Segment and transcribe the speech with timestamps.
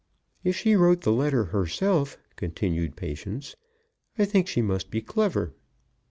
[0.43, 3.55] "If she wrote the letter herself," continued Patience,
[4.17, 5.53] "I think she must be clever."